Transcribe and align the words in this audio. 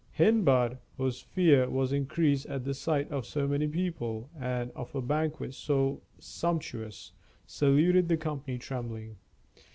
Hindbad, 0.17 0.79
whose 0.97 1.21
fear 1.21 1.69
was 1.69 1.93
increased 1.93 2.47
at 2.47 2.65
the 2.65 2.73
sight 2.73 3.11
of 3.11 3.23
so 3.23 3.47
many 3.47 3.67
people, 3.67 4.31
and 4.35 4.71
of 4.71 4.95
a 4.95 5.01
banquet 5.03 5.53
so 5.53 6.01
sumptuous, 6.17 7.11
saluted 7.45 8.07
the 8.09 8.17
company 8.17 8.57
trembling. 8.57 9.17